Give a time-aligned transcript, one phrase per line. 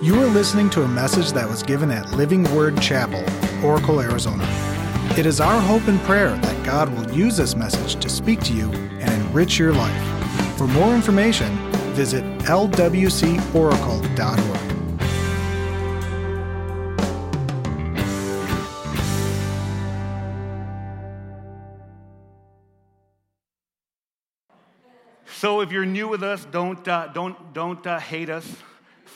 [0.00, 3.24] You are listening to a message that was given at Living Word Chapel,
[3.64, 4.44] Oracle, Arizona.
[5.18, 8.52] It is our hope and prayer that God will use this message to speak to
[8.52, 10.56] you and enrich your life.
[10.56, 11.52] For more information,
[11.94, 12.94] visit lwcoracle.org.
[25.26, 28.48] So if you're new with us, don't, uh, don't, don't uh, hate us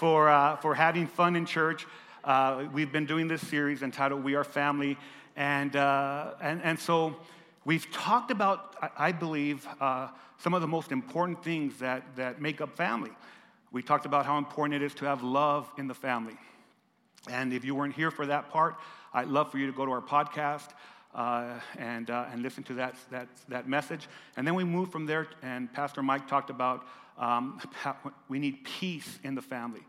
[0.02, 1.86] for, uh, for having fun in church.
[2.24, 4.98] Uh, we've been doing this series entitled We Are Family.
[5.36, 7.14] And, uh, and, and so
[7.64, 12.60] we've talked about, I believe, uh, some of the most important things that, that make
[12.60, 13.12] up family.
[13.70, 16.36] We talked about how important it is to have love in the family.
[17.30, 18.74] And if you weren't here for that part,
[19.14, 20.70] I'd love for you to go to our podcast
[21.14, 24.08] uh, and, uh, and listen to that, that, that message.
[24.36, 26.88] And then we moved from there, and Pastor Mike talked about
[27.18, 27.60] um,
[28.28, 29.82] we need peace in the family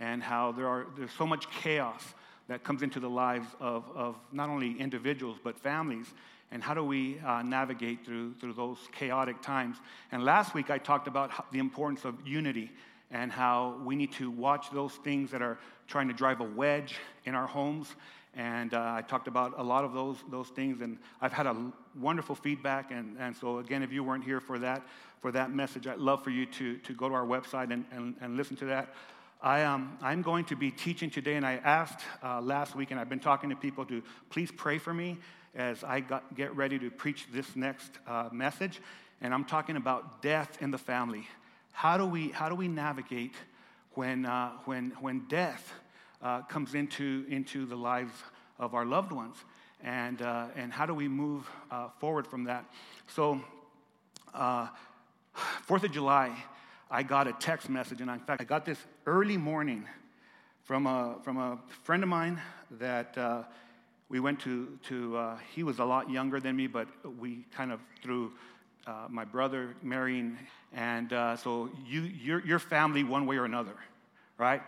[0.00, 2.02] and how there are, there's so much chaos
[2.48, 6.06] that comes into the lives of, of not only individuals but families
[6.50, 9.76] and how do we uh, navigate through, through those chaotic times
[10.10, 12.70] and last week i talked about the importance of unity
[13.12, 16.96] and how we need to watch those things that are trying to drive a wedge
[17.24, 17.94] in our homes
[18.36, 21.72] and uh, I talked about a lot of those, those things, and I've had a
[21.98, 22.92] wonderful feedback.
[22.92, 24.82] And, and so, again, if you weren't here for that,
[25.20, 28.14] for that message, I'd love for you to, to go to our website and, and,
[28.20, 28.94] and listen to that.
[29.42, 33.00] I, um, I'm going to be teaching today, and I asked uh, last week, and
[33.00, 35.16] I've been talking to people to please pray for me
[35.54, 38.82] as I got, get ready to preach this next uh, message.
[39.22, 41.26] And I'm talking about death in the family.
[41.72, 43.32] How do we, how do we navigate
[43.94, 45.72] when, uh, when, when death
[46.20, 48.12] uh, comes into, into the lives
[48.58, 49.36] of our loved ones.
[49.82, 52.66] And, uh, and how do we move uh, forward from that?
[53.06, 53.40] So,
[55.62, 56.36] Fourth of July,
[56.92, 59.86] I got a text message, and in fact, I got this early morning
[60.64, 62.42] from a, from a friend of mine
[62.80, 63.44] that uh,
[64.08, 66.88] we went to, to uh, he was a lot younger than me, but
[67.20, 68.32] we kind of through
[68.88, 70.36] uh, my brother marrying,
[70.72, 73.76] and uh, so you, your, your family one way or another,
[74.36, 74.62] right?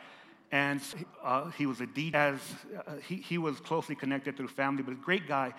[0.53, 0.81] And
[1.25, 2.15] uh, he was a DJ.
[2.15, 2.39] As,
[2.87, 5.55] uh, he, he was closely connected through family, but a great guy.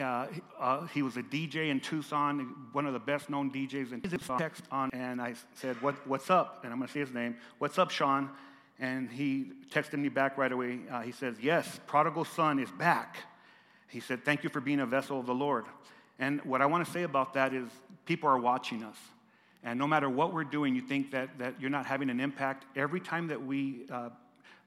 [0.00, 0.26] Uh,
[0.58, 4.38] uh, he was a DJ in Tucson, one of the best known DJs in Tucson.
[4.38, 6.60] Text on, and I said, what, What's up?
[6.64, 7.36] And I'm going to say his name.
[7.58, 8.30] What's up, Sean?
[8.78, 10.80] And he texted me back right away.
[10.90, 13.18] Uh, he says, Yes, prodigal son is back.
[13.88, 15.66] He said, Thank you for being a vessel of the Lord.
[16.18, 17.68] And what I want to say about that is
[18.06, 18.96] people are watching us.
[19.62, 22.64] And no matter what we're doing, you think that, that you're not having an impact.
[22.74, 24.08] Every time that we uh,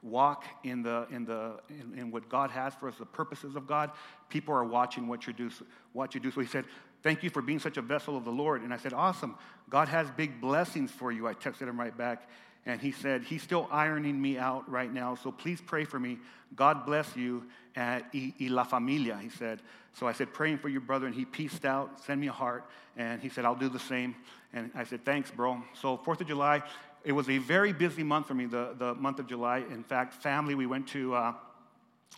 [0.06, 3.68] walk in, the, in, the, in, in, what God has for us, the purposes of
[3.68, 3.92] God,
[4.30, 5.50] people are watching what you do.
[5.94, 6.32] What you do.
[6.32, 6.66] So he said,
[7.04, 8.64] Thank you for being such a vessel of the Lord.
[8.64, 9.36] And I said, Awesome.
[9.70, 11.28] God has big blessings for you.
[11.28, 12.30] I texted him right back.
[12.66, 15.16] And he said, He's still ironing me out right now.
[15.16, 16.20] So please pray for me.
[16.56, 17.44] God bless you
[17.76, 19.62] y La Familia, he said.
[19.94, 21.06] So I said, Praying for your brother.
[21.06, 22.66] And he pieced out, send me a heart.
[22.98, 24.16] And he said, I'll do the same.
[24.54, 25.62] And I said, Thanks, bro.
[25.74, 26.64] So 4th of July,
[27.06, 29.60] it was a very busy month for me, the, the month of July.
[29.60, 31.34] In fact, family, we went to uh,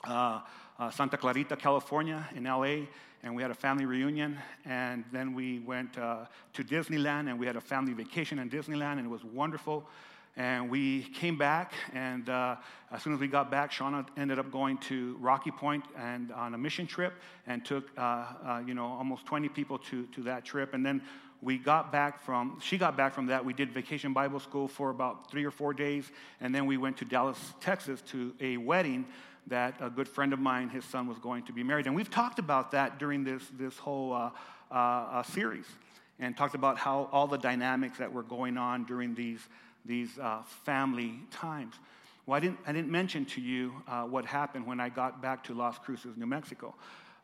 [0.07, 0.39] uh,
[0.79, 2.85] uh, Santa Clarita, California, in LA,
[3.21, 4.37] and we had a family reunion.
[4.63, 8.93] And then we went uh, to Disneyland, and we had a family vacation in Disneyland,
[8.93, 9.85] and it was wonderful.
[10.37, 12.55] And we came back, and uh,
[12.91, 16.53] as soon as we got back, Shauna ended up going to Rocky Point and on
[16.53, 17.13] a mission trip,
[17.47, 17.89] and took
[18.65, 20.75] you know almost 20 people to, to that trip.
[20.75, 21.01] And then
[21.41, 23.45] we got back from, she got back from that.
[23.45, 26.09] We did vacation Bible school for about three or four days.
[26.41, 29.05] And then we went to Dallas, Texas to a wedding
[29.47, 31.85] that a good friend of mine, his son, was going to be married.
[31.85, 34.31] And we've talked about that during this, this whole uh,
[34.71, 35.65] uh, uh, series
[36.19, 39.39] and talked about how all the dynamics that were going on during these,
[39.85, 41.75] these uh, family times.
[42.25, 45.45] Well, I didn't, I didn't mention to you uh, what happened when I got back
[45.45, 46.75] to Las Cruces, New Mexico.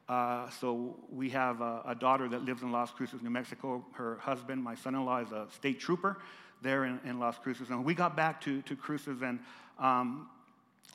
[0.10, 3.86] Uh, so we have a, a, daughter that lives in Las Cruces, New Mexico.
[3.94, 6.18] Her husband, my son-in-law, is a state trooper
[6.62, 7.70] there in, in Las Cruces.
[7.70, 9.40] And we got back to, to Cruces, and,
[9.80, 10.28] um,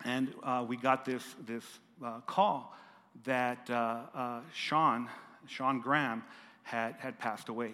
[0.04, 1.64] and uh, we got this, this
[2.04, 2.76] uh, call
[3.24, 5.08] that uh, uh, Sean,
[5.46, 6.22] Sean Graham,
[6.62, 7.72] had, had passed away.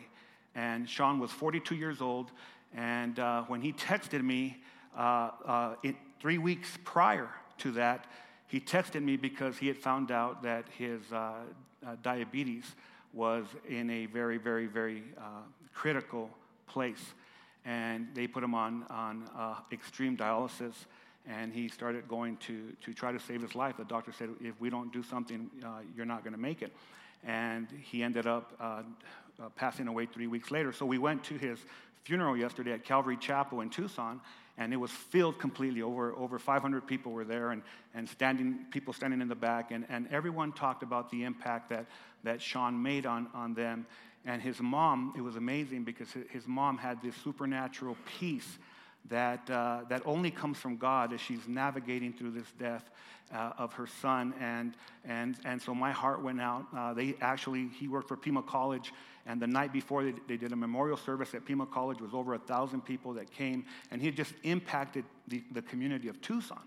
[0.55, 2.31] And Sean was 42 years old,
[2.77, 4.59] and when he texted me
[5.83, 7.29] it, three weeks prior
[7.59, 8.07] to that,
[8.55, 11.33] he texted me because he had found out that his uh,
[11.85, 12.77] uh, diabetes
[13.13, 15.43] was in a very, very, very uh,
[15.75, 16.31] critical
[16.69, 17.15] place.
[17.65, 20.75] And they put him on, on uh, extreme dialysis,
[21.27, 23.77] and he started going to, to try to save his life.
[23.77, 26.73] The doctor said, if we don't do something, uh, you're not going to make it.
[27.25, 28.83] And he ended up uh,
[29.57, 30.73] passing away three weeks later.
[30.73, 31.59] So we went to his
[32.05, 34.21] funeral yesterday at Calvary Chapel in Tucson,
[34.59, 35.83] and it was filled completely.
[35.83, 37.63] Over, over 500 people were there, and,
[37.95, 41.87] and standing, people standing in the back, and, and everyone talked about the impact that,
[42.23, 43.87] that Sean made on, on them.
[44.25, 48.59] And his mom, it was amazing because his mom had this supernatural peace
[49.11, 52.89] that, uh, that only comes from God as she's navigating through this death
[53.35, 54.33] uh, of her son.
[54.41, 54.75] And,
[55.05, 56.67] and, and so my heart went out.
[56.75, 58.93] Uh, they actually, he worked for Pima College,
[59.27, 62.35] and the night before they, they did a memorial service at Pima College was over
[62.35, 66.63] a thousand people that came, and he just impacted the, the community of Tucson.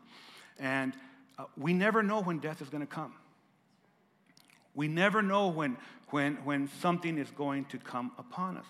[0.59, 0.93] And
[1.37, 3.13] uh, we never know when death is going to come.
[4.73, 5.77] We never know when,
[6.09, 8.65] when, when something is going to come upon us.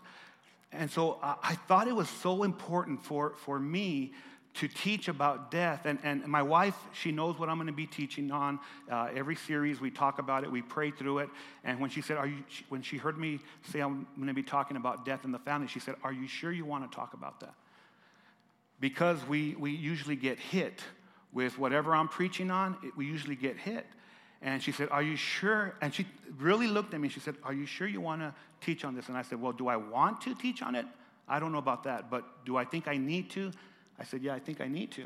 [0.71, 4.13] And so I, I thought it was so important for, for me
[4.57, 5.85] to teach about death.
[5.85, 8.59] And, and my wife, she knows what I'm going to be teaching on.
[8.91, 11.29] Uh, every series, we talk about it, we pray through it.
[11.63, 13.39] And when she said, Are you, when she heard me
[13.71, 16.27] say I'm going to be talking about death in the family, she said, Are you
[16.27, 17.53] sure you want to talk about that?
[18.79, 20.83] Because we, we usually get hit
[21.33, 23.85] with whatever I'm preaching on, it, we usually get hit.
[24.41, 25.75] And she said, Are you sure?
[25.81, 26.07] And she
[26.39, 27.09] really looked at me.
[27.09, 29.07] She said, Are you sure you want to teach on this?
[29.07, 30.85] And I said, Well, do I want to teach on it?
[31.27, 33.51] I don't know about that, but do I think I need to?
[33.99, 35.05] I said, Yeah, I think I need to.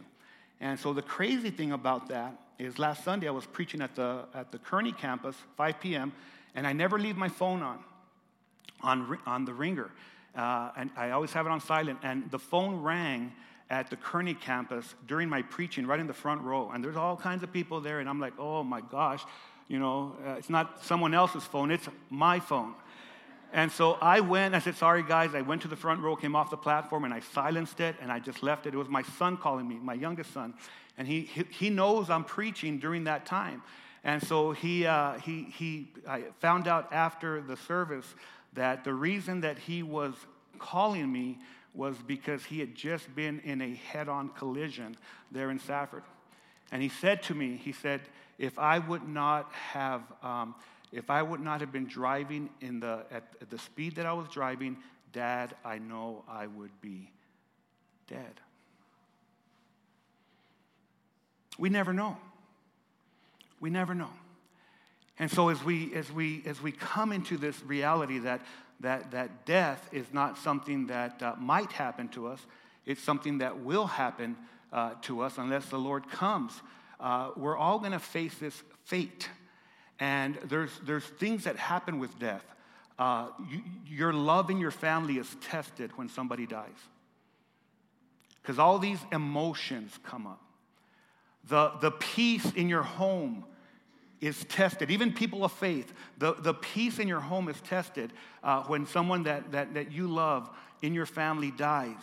[0.60, 4.26] And so the crazy thing about that is last Sunday I was preaching at the,
[4.34, 6.14] at the Kearny campus, 5 p.m.,
[6.54, 7.80] and I never leave my phone on,
[8.82, 9.90] on, on the ringer.
[10.36, 12.00] Uh, and I always have it on silent.
[12.04, 13.32] And the phone rang
[13.72, 16.70] at the Kearny campus during my preaching, right in the front row.
[16.72, 19.24] And there's all kinds of people there, and I'm like, oh my gosh,
[19.68, 22.76] you know, uh, it's not someone else's phone, it's my phone.
[23.53, 26.36] And so I went, I said, sorry guys, I went to the front row, came
[26.36, 28.74] off the platform, and I silenced it, and I just left it.
[28.74, 30.53] It was my son calling me, my youngest son.
[30.98, 33.62] And he, he, he knows I'm preaching during that time.
[34.03, 38.15] And so he, uh, he, he I found out after the service
[38.53, 40.13] that the reason that he was
[40.57, 41.38] calling me
[41.74, 44.95] was because he had just been in a head on collision
[45.31, 46.03] there in Safford.
[46.71, 48.01] And he said to me, he said,
[48.38, 50.56] if I would not have, um,
[50.92, 54.14] if I would not have been driving in the, at, at the speed that I
[54.14, 54.78] was driving,
[55.14, 57.12] Dad, I know I would be
[58.08, 58.40] dead.
[61.58, 62.18] We never know.
[63.60, 64.10] We never know.
[65.20, 68.42] And so as we as we as we come into this reality that
[68.80, 72.40] that, that death is not something that uh, might happen to us,
[72.86, 74.36] it's something that will happen
[74.74, 76.52] uh, to us unless the Lord comes.
[77.00, 79.30] Uh, we're all going to face this fate.
[80.01, 82.44] And there's, there's things that happen with death.
[82.98, 86.68] Uh, you, your love in your family is tested when somebody dies.
[88.42, 90.42] Because all these emotions come up.
[91.48, 93.45] The, the peace in your home
[94.21, 94.89] is tested.
[94.89, 98.12] Even people of faith, the, the peace in your home is tested
[98.44, 100.50] uh, when someone that, that, that you love
[100.81, 102.01] in your family dies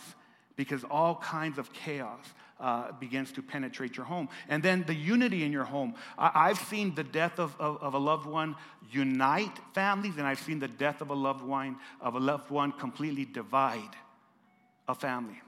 [0.55, 2.25] because all kinds of chaos
[2.59, 4.29] uh, begins to penetrate your home.
[4.47, 5.95] And then the unity in your home.
[6.17, 8.55] I, have seen the death of, of, of, a loved one
[8.91, 12.71] unite families, and I've seen the death of a loved one, of a loved one
[12.73, 13.95] completely divide
[14.87, 15.41] a family.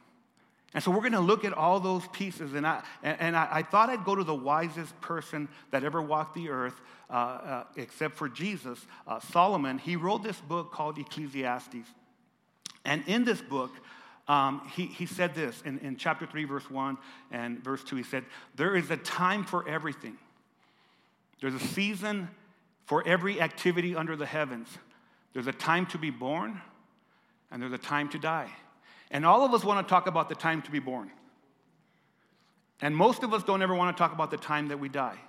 [0.74, 2.54] And so we're going to look at all those pieces.
[2.54, 6.34] And I, and I, I, thought I'd go to the wisest person that ever walked
[6.34, 6.80] the earth,
[7.10, 9.78] uh, uh, except for Jesus, uh, Solomon.
[9.78, 11.88] He wrote this book called Ecclesiastes.
[12.86, 13.72] And in this book,
[14.32, 16.98] um, he, he said this in, in chapter 3, verse 1
[17.32, 17.98] and verse 2.
[17.98, 18.24] He said,
[18.56, 20.18] There is a time for everything,
[21.42, 22.30] there's a season
[22.86, 24.70] for every activity under the heavens.
[25.34, 26.62] There's a time to be born,
[27.52, 28.50] and there's a time to die.
[29.12, 31.12] And all of us want to talk about the time to be born.
[32.82, 35.20] And most of us don't ever want to talk about the time that we die.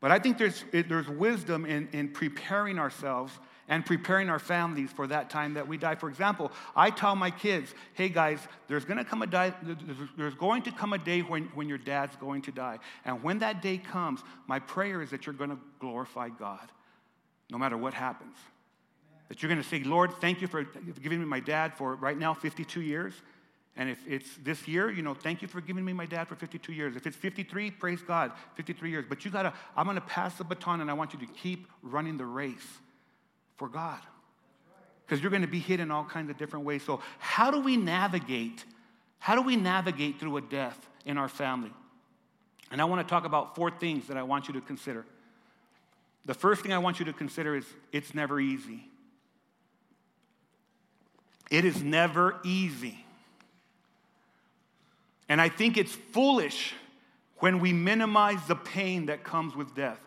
[0.00, 3.32] But I think there's, there's wisdom in, in preparing ourselves
[3.70, 5.94] and preparing our families for that time that we die.
[5.94, 9.54] For example, I tell my kids, hey guys, there's going to come a day,
[10.18, 12.80] there's going to come a day when, when your dad's going to die.
[13.04, 16.68] And when that day comes, my prayer is that you're going to glorify God,
[17.48, 18.36] no matter what happens.
[19.28, 22.18] That you're going to say, Lord, thank you for giving me my dad for right
[22.18, 23.14] now 52 years.
[23.76, 26.34] And if it's this year, you know, thank you for giving me my dad for
[26.34, 26.96] 52 years.
[26.96, 29.04] If it's 53, praise God, 53 years.
[29.08, 31.26] But you got to, I'm going to pass the baton and I want you to
[31.26, 32.66] keep running the race
[33.60, 34.00] for God.
[35.04, 36.82] Because you're going to be hit in all kinds of different ways.
[36.82, 38.64] So, how do we navigate?
[39.18, 41.70] How do we navigate through a death in our family?
[42.70, 45.04] And I want to talk about four things that I want you to consider.
[46.24, 48.88] The first thing I want you to consider is it's never easy.
[51.50, 53.04] It is never easy.
[55.28, 56.72] And I think it's foolish
[57.40, 60.00] when we minimize the pain that comes with death.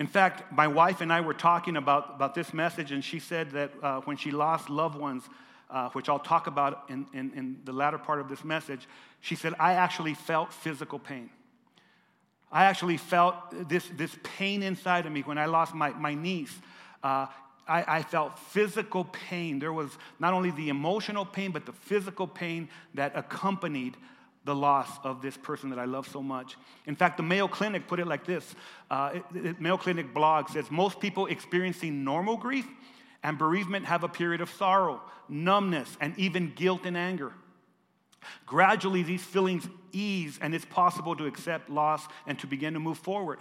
[0.00, 3.50] In fact, my wife and I were talking about, about this message, and she said
[3.50, 5.24] that uh, when she lost loved ones,
[5.68, 8.88] uh, which I'll talk about in, in, in the latter part of this message,
[9.20, 11.28] she said, I actually felt physical pain.
[12.50, 16.58] I actually felt this, this pain inside of me when I lost my, my niece.
[17.04, 17.26] Uh,
[17.68, 19.58] I, I, felt physical pain.
[19.58, 23.98] There was not only the emotional pain, but the physical pain that accompanied
[24.50, 26.56] the loss of this person that I love so much.
[26.84, 28.56] In fact, the Mayo Clinic put it like this
[28.90, 32.66] uh, it, it, Mayo Clinic blog says most people experiencing normal grief
[33.22, 37.32] and bereavement have a period of sorrow, numbness, and even guilt and anger.
[38.44, 42.98] Gradually, these feelings ease, and it's possible to accept loss and to begin to move
[42.98, 43.38] forward.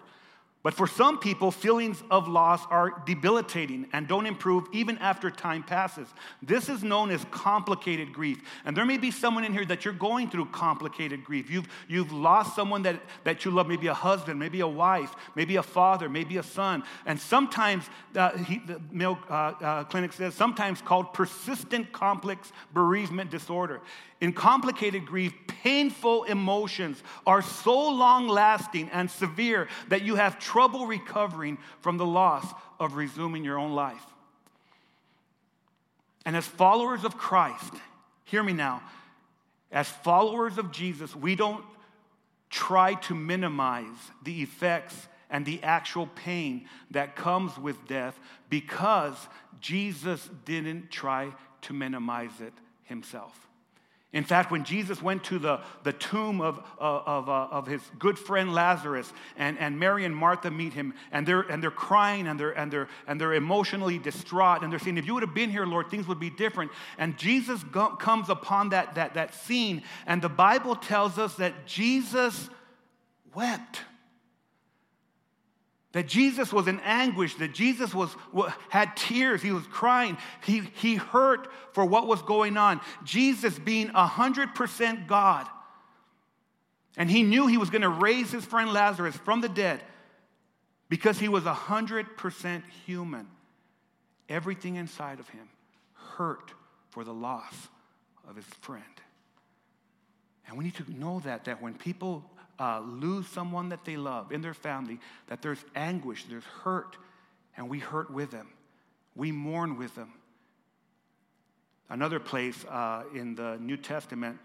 [0.62, 5.64] But for some people, feelings of loss are debilitating and don't improve even after time
[5.64, 6.10] passes.
[6.42, 8.40] This is known as complicated grief.
[8.66, 11.50] And there may be someone in here that you're going through complicated grief.
[11.50, 15.56] You've, you've lost someone that, that you love, maybe a husband, maybe a wife, maybe
[15.56, 16.84] a father, maybe a son.
[17.06, 23.32] And sometimes, uh, he, the Mayo uh, uh, Clinic says, sometimes called persistent complex bereavement
[23.32, 23.80] disorder.
[24.22, 30.86] In complicated grief, painful emotions are so long lasting and severe that you have trouble
[30.86, 32.46] recovering from the loss
[32.80, 34.06] of resuming your own life.
[36.26, 37.74] And as followers of Christ,
[38.26, 38.84] hear me now,
[39.72, 41.64] as followers of Jesus, we don't
[42.50, 43.86] try to minimize
[44.24, 49.16] the effects and the actual pain that comes with death because
[49.62, 53.49] Jesus didn't try to minimize it himself.
[54.12, 58.18] In fact, when Jesus went to the, the tomb of, of, uh, of his good
[58.18, 62.40] friend Lazarus, and, and Mary and Martha meet him, and they're, and they're crying and
[62.40, 65.52] they're, and, they're, and they're emotionally distraught, and they're saying, If you would have been
[65.52, 66.72] here, Lord, things would be different.
[66.98, 71.68] And Jesus go- comes upon that, that, that scene, and the Bible tells us that
[71.68, 72.50] Jesus
[73.36, 73.82] wept.
[75.94, 78.16] That Jesus was in anguish, that Jesus was,
[78.70, 82.80] had tears, he was crying, he, he hurt for what was going on.
[83.04, 85.48] Jesus being 100% God.
[86.96, 89.82] And he knew he was going to raise his friend Lazarus from the dead
[90.90, 93.28] because he was 100% human.
[94.28, 95.50] Everything inside of him
[95.94, 96.54] hurt
[96.90, 97.54] for the loss
[98.28, 98.84] of his friend.
[100.48, 102.24] And we need to know that, that when people
[102.60, 106.98] uh, lose someone that they love in their family, that there's anguish, there's hurt,
[107.56, 108.48] and we hurt with them.
[109.16, 110.14] We mourn with them.
[111.90, 114.38] Another place uh, in the New Testament,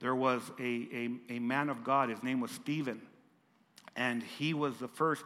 [0.00, 2.10] there was a, a, a, man of God.
[2.10, 3.00] His name was Stephen.
[3.96, 5.24] And he was the first,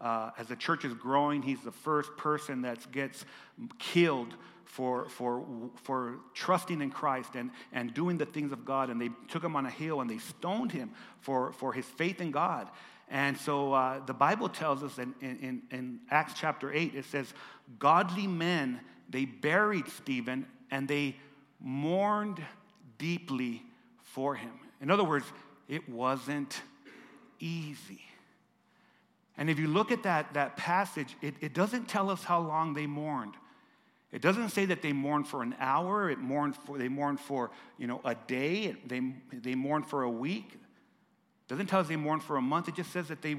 [0.00, 3.24] uh, as the church is growing, he's the first person that gets
[3.78, 4.34] killed
[4.68, 5.44] for, for,
[5.82, 8.90] for trusting in Christ and, and doing the things of God.
[8.90, 12.20] And they took him on a hill and they stoned him for, for his faith
[12.20, 12.68] in God.
[13.10, 17.32] And so uh, the Bible tells us in, in, in Acts chapter 8, it says,
[17.78, 21.16] Godly men, they buried Stephen and they
[21.58, 22.40] mourned
[22.98, 23.62] deeply
[24.02, 24.52] for him.
[24.82, 25.24] In other words,
[25.66, 26.60] it wasn't
[27.40, 28.02] easy.
[29.38, 32.74] And if you look at that, that passage, it, it doesn't tell us how long
[32.74, 33.34] they mourned.
[34.10, 37.50] It doesn't say that they mourn for an hour, it mourned for, they mourn for
[37.76, 40.48] you know, a day, they, they mourn for a week.
[40.52, 43.36] It doesn't tell us they mourn for a month, it just says that they,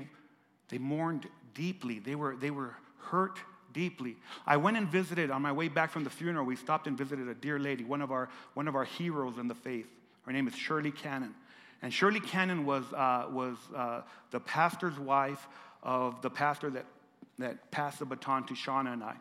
[0.69, 1.99] they mourned deeply.
[1.99, 3.39] They were, they were hurt
[3.73, 4.15] deeply.
[4.45, 7.27] I went and visited, on my way back from the funeral, we stopped and visited
[7.27, 9.87] a dear lady, one of our, one of our heroes in the faith.
[10.25, 11.33] Her name is Shirley Cannon.
[11.81, 15.47] And Shirley Cannon was, uh, was uh, the pastor's wife
[15.81, 16.85] of the pastor that,
[17.39, 19.15] that passed the baton to Shauna and I.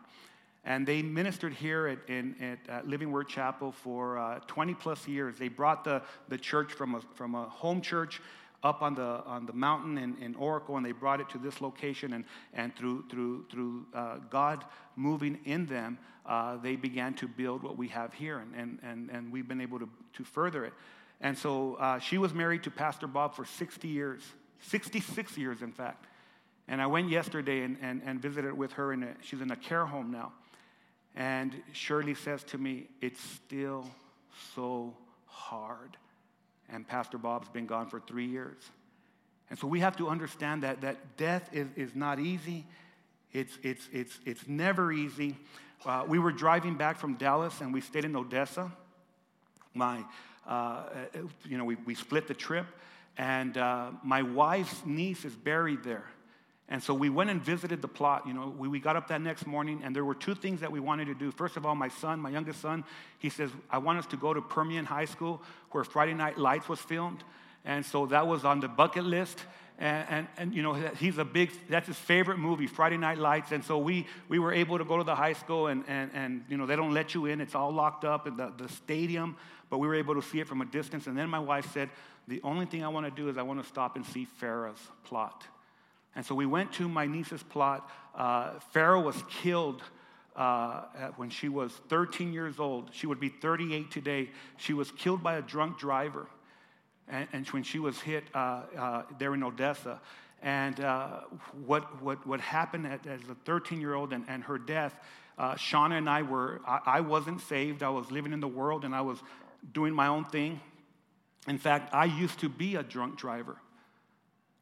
[0.65, 5.07] And they ministered here at, in, at uh, Living Word Chapel for uh, 20 plus
[5.07, 5.37] years.
[5.37, 8.21] They brought the, the church from a, from a home church
[8.61, 11.61] up on the, on the mountain in, in Oracle, and they brought it to this
[11.61, 12.13] location.
[12.13, 17.63] And, and through, through, through uh, God moving in them, uh, they began to build
[17.63, 20.73] what we have here, and, and, and, and we've been able to, to further it.
[21.21, 24.21] And so uh, she was married to Pastor Bob for 60 years,
[24.61, 26.05] 66 years, in fact.
[26.67, 29.85] And I went yesterday and, and, and visited with her, and she's in a care
[29.85, 30.33] home now.
[31.15, 33.85] And Shirley says to me, It's still
[34.55, 35.97] so hard.
[36.69, 38.57] And Pastor Bob's been gone for three years.
[39.49, 42.65] And so we have to understand that, that death is, is not easy.
[43.33, 45.35] It's, it's, it's, it's never easy.
[45.85, 48.71] Uh, we were driving back from Dallas and we stayed in Odessa.
[49.73, 50.03] My,
[50.47, 50.83] uh,
[51.45, 52.67] you know, we, we split the trip.
[53.17, 56.05] And uh, my wife's niece is buried there.
[56.71, 58.27] And so we went and visited the plot.
[58.27, 60.71] You know, we, we got up that next morning, and there were two things that
[60.71, 61.31] we wanted to do.
[61.31, 62.83] First of all, my son, my youngest son,
[63.17, 66.69] he says, I want us to go to Permian High School where Friday Night Lights
[66.69, 67.23] was filmed.
[67.65, 69.39] And so that was on the bucket list.
[69.79, 73.51] And, and, and, you know, he's a big, that's his favorite movie, Friday Night Lights.
[73.51, 76.43] And so we, we were able to go to the high school and, and, and
[76.49, 77.41] you know, they don't let you in.
[77.41, 79.37] It's all locked up in the, the stadium,
[79.71, 81.07] but we were able to see it from a distance.
[81.07, 81.89] And then my wife said,
[82.27, 84.79] the only thing I want to do is I want to stop and see Farah's
[85.03, 85.43] plot.
[86.15, 87.89] And so we went to my niece's plot.
[88.15, 89.81] Uh, Farah was killed
[90.35, 90.81] uh,
[91.17, 92.89] when she was 13 years old.
[92.93, 94.29] She would be 38 today.
[94.57, 96.27] She was killed by a drunk driver
[97.09, 99.99] and, and when she was hit uh, uh, there in Odessa.
[100.41, 101.21] And uh,
[101.65, 104.95] what, what, what happened as a 13 year old and, and her death,
[105.37, 107.83] uh, Shauna and I were, I, I wasn't saved.
[107.83, 109.17] I was living in the world and I was
[109.73, 110.61] doing my own thing.
[111.47, 113.57] In fact, I used to be a drunk driver.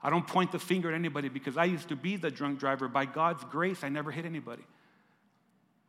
[0.07, 2.87] I don't point the finger at anybody because I used to be the drunk driver.
[2.87, 4.63] By God's grace, I never hit anybody.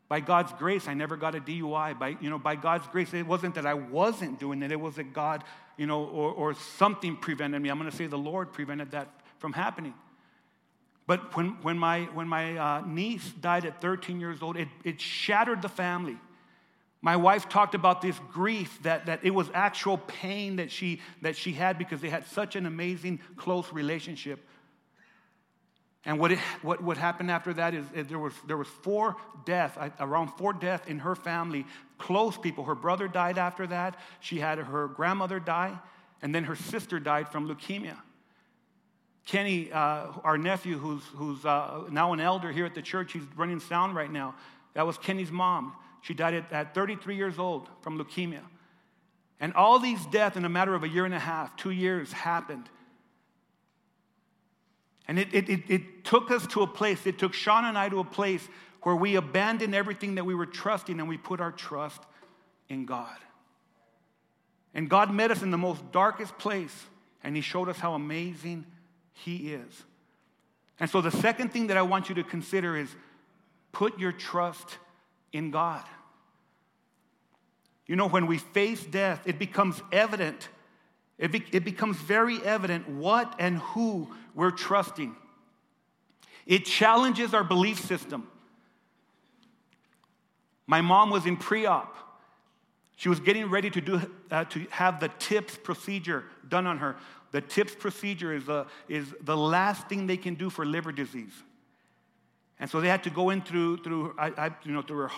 [0.09, 1.97] By God's grace, I never got a DUI.
[1.97, 4.97] By, you know, by God's grace, it wasn't that I wasn't doing it, it was
[4.97, 5.45] that God,
[5.77, 7.69] you know, or, or something prevented me.
[7.69, 9.09] I'm going to say the Lord prevented that
[9.39, 9.95] from happening.
[11.07, 15.01] But when, when my, when my uh, niece died at 13 years old, it, it
[15.01, 16.17] shattered the family.
[17.01, 21.37] My wife talked about this grief, that, that it was actual pain that she, that
[21.37, 24.45] she had because they had such an amazing, close relationship.
[26.05, 29.77] And what, it, what, what happened after that is, there, was, there was four deaths,
[30.01, 31.67] around four deaths in her family,
[31.99, 32.65] close people.
[32.65, 33.97] Her brother died after that.
[34.21, 35.79] She had her grandmother die,
[36.23, 37.97] and then her sister died from leukemia.
[39.27, 43.23] Kenny, uh, our nephew, who's, who's uh, now an elder here at the church, he's
[43.37, 44.35] running sound right now.
[44.75, 45.75] That was Kenny's mom.
[46.01, 48.43] She died at, at 33 years old from leukemia.
[49.41, 52.13] And all these deaths in a matter of a year and a half, two years,
[52.13, 52.69] happened.
[55.07, 57.89] And it, it, it, it took us to a place, it took Sean and I
[57.89, 58.47] to a place
[58.83, 62.03] where we abandoned everything that we were trusting and we put our trust
[62.69, 63.17] in God.
[64.75, 66.87] And God met us in the most darkest place
[67.25, 68.67] and He showed us how amazing
[69.13, 69.85] He is.
[70.81, 72.95] And so the second thing that I want you to consider is
[73.73, 74.79] put your trust
[75.33, 75.85] in God.
[77.87, 80.49] You know, when we face death, it becomes evident
[81.19, 85.15] it, be, it becomes very evident what and who we're trusting.
[86.47, 88.29] It challenges our belief system.
[90.67, 91.97] My mom was in pre op.
[92.97, 96.97] She was getting ready to, do, uh, to have the TIPS procedure done on her.
[97.31, 101.33] The TIPS procedure is, uh, is the last thing they can do for liver disease.
[102.61, 105.11] And so they had to go in through, through I, I you know, through, her,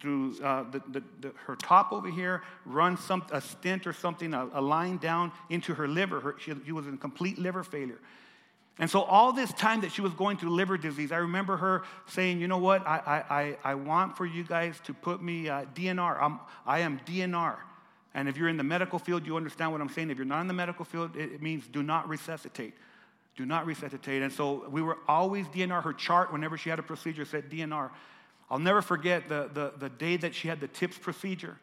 [0.00, 4.32] through uh, the, the, the, her top over here, run some, a stent or something,
[4.32, 6.20] a, a line down into her liver.
[6.20, 7.98] Her, she, she, was in complete liver failure.
[8.78, 11.82] And so all this time that she was going through liver disease, I remember her
[12.06, 15.64] saying, you know what, I, I, I want for you guys to put me uh,
[15.74, 16.18] DNR.
[16.20, 17.56] I'm, I am DNR.
[18.14, 20.10] And if you're in the medical field, you understand what I'm saying.
[20.10, 22.74] If you're not in the medical field, it, it means do not resuscitate.
[23.36, 24.22] Do not resuscitate.
[24.22, 25.82] And so we were always DNR.
[25.82, 27.90] Her chart, whenever she had a procedure, said DNR.
[28.50, 31.58] I'll never forget the, the, the day that she had the TIPS procedure.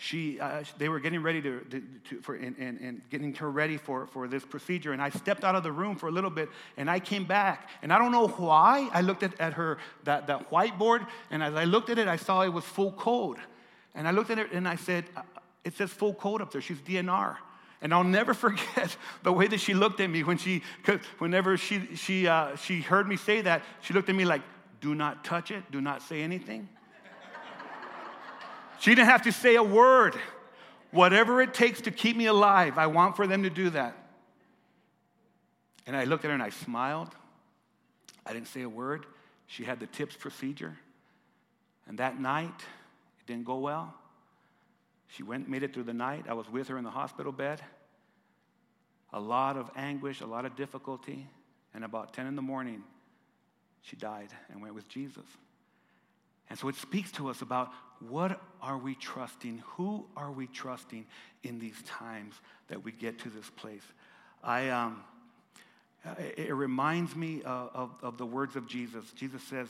[0.00, 3.50] She, uh, they were getting ready to, to, to for, and, and, and, getting her
[3.50, 4.92] ready for, for this procedure.
[4.92, 7.68] And I stepped out of the room for a little bit and I came back.
[7.82, 8.88] And I don't know why.
[8.92, 12.14] I looked at, at her, that, that whiteboard, and as I looked at it, I
[12.14, 13.38] saw it was full code.
[13.96, 15.22] And I looked at it and I said, uh,
[15.64, 16.60] It says full code up there.
[16.60, 17.36] She's DNR.
[17.80, 20.62] And I'll never forget the way that she looked at me when she,
[21.18, 24.42] whenever she, she, uh, she heard me say that, she looked at me like,
[24.80, 26.68] do not touch it, do not say anything.
[28.80, 30.16] she didn't have to say a word.
[30.90, 33.94] Whatever it takes to keep me alive, I want for them to do that.
[35.86, 37.14] And I looked at her and I smiled.
[38.24, 39.06] I didn't say a word.
[39.46, 40.76] She had the TIPS procedure.
[41.86, 42.54] And that night,
[43.20, 43.94] it didn't go well.
[45.08, 46.26] She went, made it through the night.
[46.28, 47.60] I was with her in the hospital bed.
[49.12, 51.26] A lot of anguish, a lot of difficulty.
[51.74, 52.82] And about 10 in the morning,
[53.82, 55.24] she died and went with Jesus.
[56.50, 57.72] And so it speaks to us about
[58.08, 59.62] what are we trusting?
[59.76, 61.06] Who are we trusting
[61.42, 62.34] in these times
[62.68, 63.82] that we get to this place?
[64.42, 65.02] I, um,
[66.36, 69.04] it reminds me of, of, of the words of Jesus.
[69.12, 69.68] Jesus says,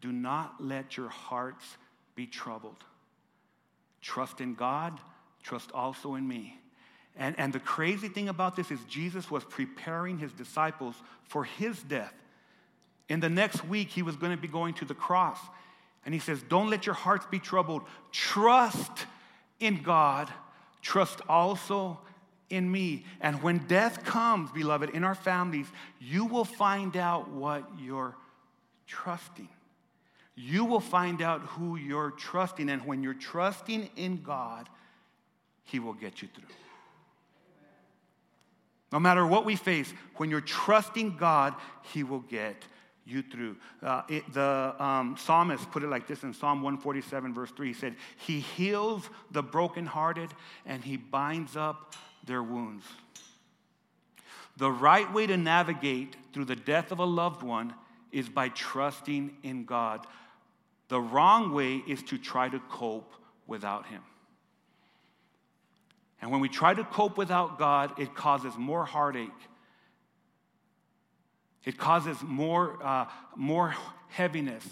[0.00, 1.64] Do not let your hearts
[2.14, 2.82] be troubled.
[4.00, 4.98] Trust in God,
[5.42, 6.58] trust also in me.
[7.16, 11.82] And, and the crazy thing about this is, Jesus was preparing his disciples for his
[11.82, 12.14] death.
[13.08, 15.38] In the next week, he was going to be going to the cross.
[16.04, 17.82] And he says, Don't let your hearts be troubled.
[18.12, 19.06] Trust
[19.58, 20.30] in God,
[20.80, 21.98] trust also
[22.48, 23.04] in me.
[23.20, 25.66] And when death comes, beloved, in our families,
[26.00, 28.16] you will find out what you're
[28.86, 29.48] trusting
[30.40, 32.70] you will find out who you're trusting.
[32.70, 34.68] And when you're trusting in God,
[35.64, 36.48] He will get you through.
[38.92, 41.54] No matter what we face, when you're trusting God,
[41.92, 42.56] He will get
[43.04, 43.56] you through.
[43.82, 47.68] Uh, it, the um, psalmist put it like this in Psalm 147, verse 3.
[47.68, 50.30] He said, He heals the brokenhearted
[50.64, 52.84] and He binds up their wounds.
[54.56, 57.74] The right way to navigate through the death of a loved one
[58.12, 60.06] is by trusting in God.
[60.90, 63.14] The wrong way is to try to cope
[63.46, 64.02] without Him.
[66.20, 69.30] And when we try to cope without God, it causes more heartache.
[71.64, 73.76] It causes more, uh, more
[74.08, 74.68] heaviness.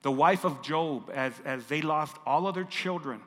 [0.00, 3.20] The wife of Job, as, as they lost all of their children,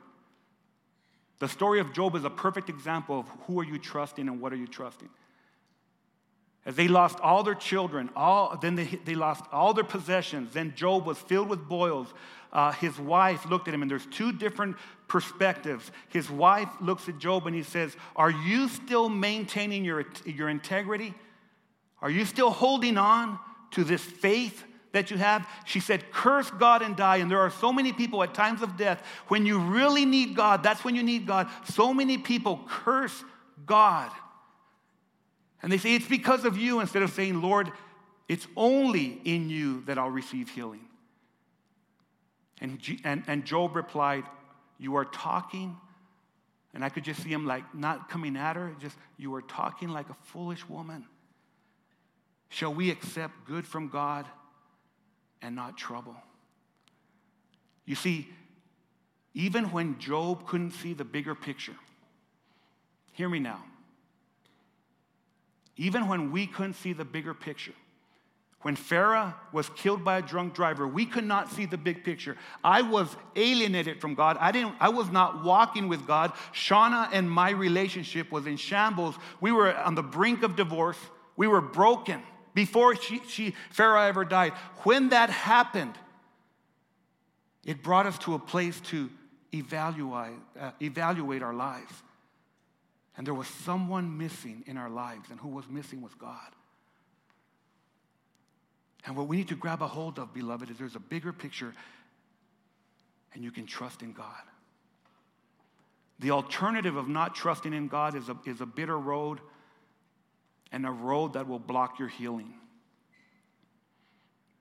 [1.38, 4.52] the story of Job is a perfect example of who are you trusting and what
[4.52, 5.10] are you trusting.
[6.66, 10.52] As they lost all their children, all, then they, they lost all their possessions.
[10.52, 12.12] Then Job was filled with boils.
[12.52, 14.76] Uh, his wife looked at him, and there's two different
[15.08, 15.90] perspectives.
[16.08, 21.14] His wife looks at Job and he says, Are you still maintaining your, your integrity?
[22.02, 23.38] Are you still holding on
[23.72, 25.46] to this faith that you have?
[25.64, 27.18] She said, Curse God and die.
[27.18, 30.62] And there are so many people at times of death, when you really need God,
[30.62, 31.48] that's when you need God.
[31.64, 33.24] So many people curse
[33.64, 34.10] God.
[35.62, 37.70] And they say, It's because of you, instead of saying, Lord,
[38.28, 40.84] it's only in you that I'll receive healing.
[42.60, 44.24] And, and, and Job replied,
[44.78, 45.76] You are talking,
[46.74, 49.88] and I could just see him like not coming at her, just, You are talking
[49.88, 51.06] like a foolish woman.
[52.48, 54.26] Shall we accept good from God
[55.40, 56.16] and not trouble?
[57.84, 58.28] You see,
[59.34, 61.76] even when Job couldn't see the bigger picture,
[63.12, 63.62] hear me now.
[65.76, 67.72] Even when we couldn't see the bigger picture,
[68.62, 72.36] when Farah was killed by a drunk driver, we could not see the big picture.
[72.62, 74.36] I was alienated from God.
[74.38, 76.32] I, didn't, I was not walking with God.
[76.52, 79.14] Shauna and my relationship was in shambles.
[79.40, 80.98] We were on the brink of divorce.
[81.36, 84.52] We were broken before she, she, Farah ever died.
[84.82, 85.94] When that happened,
[87.64, 89.08] it brought us to a place to
[89.54, 91.92] evaluate, uh, evaluate our lives.
[93.16, 96.54] And there was someone missing in our lives, and who was missing was God.
[99.04, 101.74] And what we need to grab a hold of, beloved, is there's a bigger picture,
[103.34, 104.42] and you can trust in God.
[106.18, 109.40] The alternative of not trusting in God is a, is a bitter road
[110.70, 112.54] and a road that will block your healing.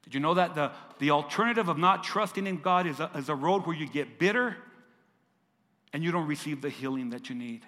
[0.03, 3.29] Did you know that the, the alternative of not trusting in God is a, is
[3.29, 4.55] a road where you get bitter
[5.93, 7.63] and you don't receive the healing that you need?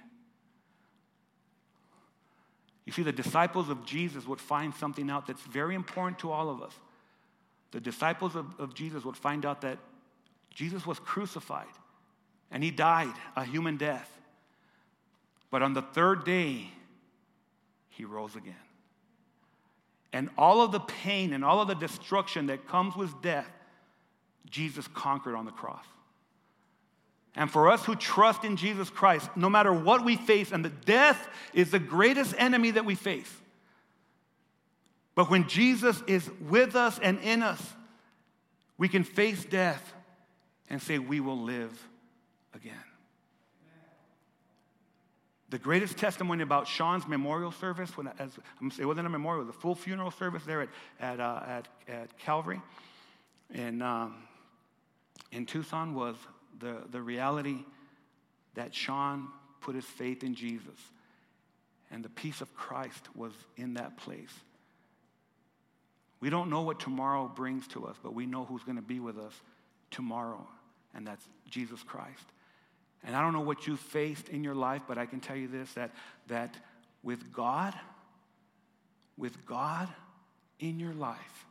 [2.85, 6.49] You see, the disciples of Jesus would find something out that's very important to all
[6.49, 6.73] of us.
[7.71, 9.77] The disciples of, of Jesus would find out that
[10.49, 11.67] Jesus was crucified
[12.49, 14.09] and he died a human death.
[15.49, 16.69] But on the third day,
[17.89, 18.55] he rose again.
[20.13, 23.49] And all of the pain and all of the destruction that comes with death,
[24.49, 25.85] Jesus conquered on the cross.
[27.35, 30.69] And for us who trust in Jesus Christ, no matter what we face, and the
[30.69, 33.31] death is the greatest enemy that we face.
[35.15, 37.61] But when Jesus is with us and in us,
[38.77, 39.93] we can face death
[40.69, 41.87] and say, We will live
[42.53, 42.73] again.
[45.49, 48.31] The greatest testimony about Sean's memorial service, when, as,
[48.79, 50.69] it wasn't a memorial, it was a full funeral service there at,
[51.01, 52.61] at, uh, at, at Calvary
[53.53, 54.15] in, um,
[55.33, 56.15] in Tucson, was
[56.61, 57.57] the, the reality
[58.55, 59.27] that Sean
[59.59, 60.79] put his faith in Jesus
[61.91, 64.33] and the peace of Christ was in that place.
[66.21, 68.99] We don't know what tomorrow brings to us, but we know who's going to be
[68.99, 69.33] with us
[69.89, 70.47] tomorrow,
[70.93, 72.23] and that's Jesus Christ.
[73.03, 75.47] And I don't know what you faced in your life, but I can tell you
[75.47, 75.91] this that,
[76.27, 76.55] that
[77.03, 77.73] with God,
[79.17, 79.89] with God
[80.59, 81.45] in your life,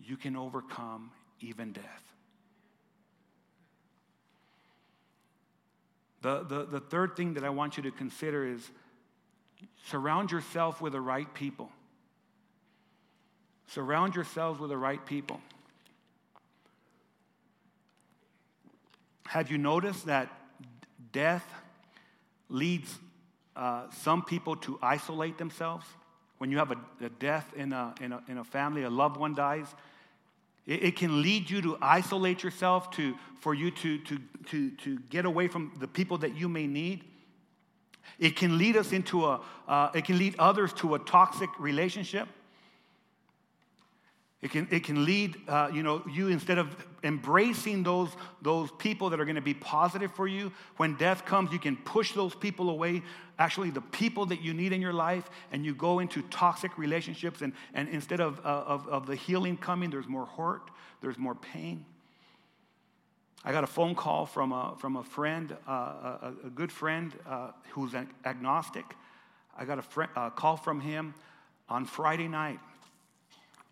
[0.00, 2.07] you can overcome even death.
[6.22, 8.68] The, the, the third thing that I want you to consider is
[9.86, 11.70] surround yourself with the right people.
[13.68, 15.40] Surround yourselves with the right people.
[19.26, 20.32] Have you noticed that
[21.12, 21.44] death
[22.48, 22.98] leads
[23.54, 25.84] uh, some people to isolate themselves?
[26.38, 29.18] When you have a, a death in a, in, a, in a family, a loved
[29.18, 29.66] one dies,
[30.68, 34.18] it, it can lead you to isolate yourself, to, for you to, to,
[34.50, 37.02] to, to get away from the people that you may need.
[38.18, 42.28] It can lead us into a, uh, it can lead others to a toxic relationship.
[44.40, 49.10] It can, it can lead, uh, you know, you instead of embracing those, those people
[49.10, 52.36] that are going to be positive for you, when death comes, you can push those
[52.36, 53.02] people away,
[53.40, 57.42] actually the people that you need in your life, and you go into toxic relationships.
[57.42, 60.70] And, and instead of, uh, of, of the healing coming, there's more hurt,
[61.00, 61.84] there's more pain.
[63.44, 67.12] I got a phone call from a, from a friend, uh, a, a, good friend
[67.26, 67.92] uh, who's
[68.24, 68.84] agnostic.
[69.56, 71.14] I got a friend, call from him
[71.68, 72.60] on Friday night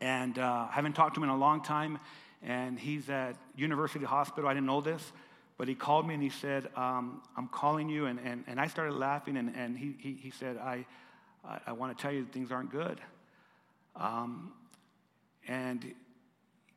[0.01, 1.99] and uh, haven't talked to him in a long time.
[2.43, 4.49] And he's at University Hospital.
[4.49, 5.13] I didn't know this,
[5.59, 8.07] but he called me and he said, um, I'm calling you.
[8.07, 9.37] And, and, and I started laughing.
[9.37, 10.87] And, and he, he, he said, I,
[11.45, 13.01] I, I want to tell you things aren't good.
[13.97, 14.53] Um,
[15.49, 15.95] and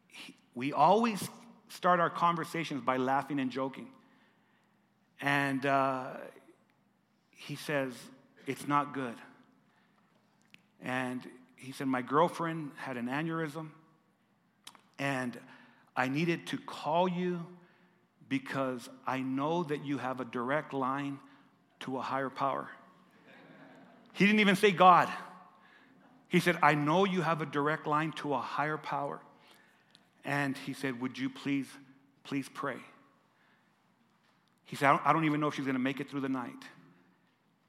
[0.07, 1.27] he, we always
[1.67, 3.87] start our conversations by laughing and joking.
[5.21, 6.07] And uh,
[7.35, 7.93] he says,
[8.47, 9.15] It's not good.
[10.81, 11.21] And
[11.59, 13.69] he said, My girlfriend had an aneurysm,
[14.97, 15.37] and
[15.95, 17.45] I needed to call you
[18.29, 21.19] because I know that you have a direct line
[21.81, 22.69] to a higher power.
[24.13, 25.09] He didn't even say God.
[26.27, 29.19] He said, I know you have a direct line to a higher power.
[30.23, 31.67] And he said, Would you please,
[32.23, 32.77] please pray?
[34.65, 36.21] He said, I don't, I don't even know if she's going to make it through
[36.21, 36.63] the night.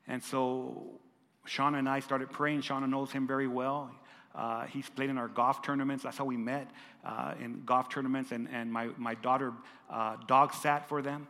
[0.07, 1.01] And so
[1.47, 2.63] Shauna and I started praying.
[2.63, 3.91] Shauna knows him very well.
[4.35, 6.05] Uh, he's played in our golf tournaments.
[6.05, 6.71] That's how we met
[7.05, 8.31] uh, in golf tournaments.
[8.31, 9.53] And, and my, my daughter
[9.91, 11.27] uh, dog sat for them.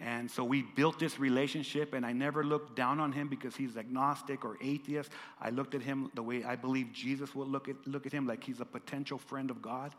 [0.00, 3.76] And so we built this relationship, and I never looked down on him because he's
[3.76, 5.12] agnostic or atheist.
[5.38, 8.26] I looked at him the way I believe Jesus would look at, look at him,
[8.26, 9.94] like he's a potential friend of God.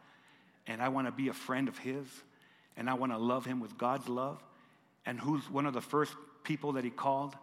[0.66, 2.08] And I want to be a friend of his,
[2.78, 4.42] and I want to love him with God's love.
[5.06, 7.36] And who's one of the first people that he called?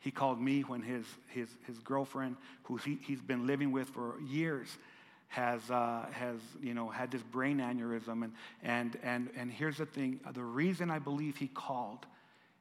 [0.00, 4.14] He called me when his, his, his girlfriend, who he, he's been living with for
[4.20, 4.68] years,
[5.28, 8.22] has, uh, has you know, had this brain aneurysm.
[8.22, 8.32] And,
[8.62, 12.06] and, and, and here's the thing the reason I believe he called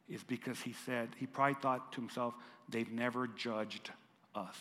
[0.10, 2.34] is because he said, he probably thought to himself,
[2.70, 3.92] they've never judged
[4.34, 4.56] us.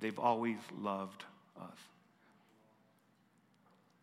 [0.00, 1.24] They've always loved
[1.60, 1.78] us.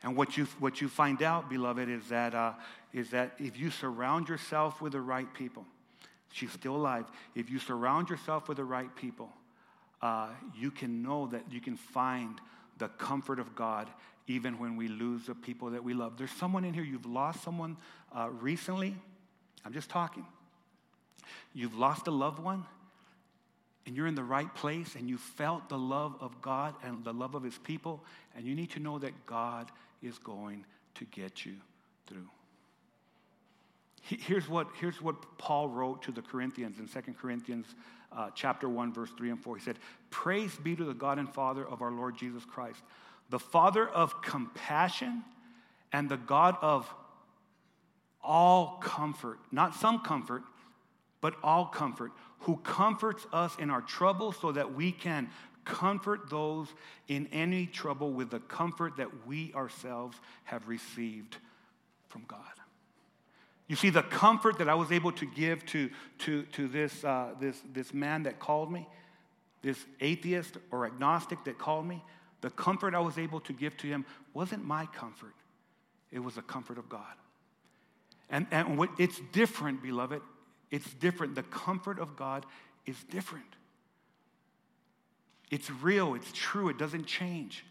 [0.03, 2.53] And what you, what you find out, beloved, is that, uh,
[2.93, 5.65] is that if you surround yourself with the right people,
[6.35, 7.05] She's still alive.
[7.33, 9.29] If you surround yourself with the right people,
[10.01, 12.41] uh, you can know that you can find
[12.77, 13.89] the comfort of God
[14.27, 16.17] even when we lose the people that we love.
[16.17, 17.77] There's someone in here, you've lost someone
[18.13, 18.97] uh, recently.
[19.63, 20.25] I'm just talking.
[21.53, 22.65] You've lost a loved one,
[23.85, 27.13] and you're in the right place, and you felt the love of God and the
[27.13, 28.03] love of His people,
[28.35, 29.71] and you need to know that God
[30.03, 31.55] is going to get you
[32.07, 32.27] through.
[34.07, 37.65] Here's what, here's what Paul wrote to the Corinthians in 2 Corinthians
[38.15, 39.57] uh, chapter 1, verse 3 and 4.
[39.57, 39.79] He said,
[40.11, 42.83] Praise be to the God and Father of our Lord Jesus Christ,
[43.31, 45.23] the Father of compassion
[45.91, 46.87] and the God of
[48.23, 50.43] all comfort, not some comfort,
[51.19, 55.31] but all comfort, who comforts us in our trouble so that we can
[55.63, 56.67] comfort those
[57.07, 61.37] in any trouble with the comfort that we ourselves have received
[62.07, 62.39] from God.
[63.67, 67.29] You see, the comfort that I was able to give to, to, to this, uh,
[67.39, 68.87] this, this man that called me,
[69.61, 72.03] this atheist or agnostic that called me,
[72.41, 75.33] the comfort I was able to give to him wasn't my comfort,
[76.11, 77.15] it was the comfort of God.
[78.29, 80.21] And, and what, it's different, beloved.
[80.71, 81.35] It's different.
[81.35, 82.45] The comfort of God
[82.85, 83.45] is different.
[85.51, 87.63] It's real, it's true, it doesn't change.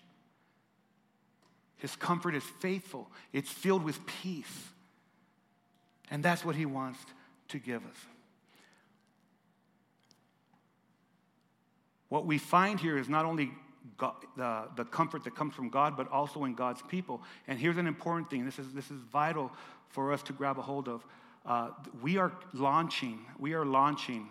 [1.76, 4.68] His comfort is faithful, it's filled with peace.
[6.10, 6.98] And that's what he wants
[7.48, 7.96] to give us.
[12.08, 13.50] What we find here is not only
[13.96, 17.22] God, the, the comfort that comes from God, but also in God's people.
[17.48, 19.50] And here's an important thing this is, this is vital
[19.88, 21.04] for us to grab a hold of.
[21.44, 21.70] Uh,
[22.02, 24.28] we are launching, we are launching